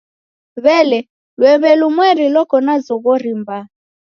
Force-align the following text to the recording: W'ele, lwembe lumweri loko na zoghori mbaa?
W'ele, 0.63 0.99
lwembe 1.39 1.69
lumweri 1.79 2.25
loko 2.35 2.55
na 2.65 2.75
zoghori 2.85 3.31
mbaa? 3.41 3.65